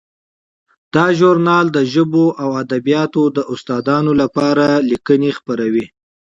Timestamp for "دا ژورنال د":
0.93-1.77